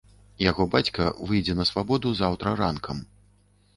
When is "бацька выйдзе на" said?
0.75-1.67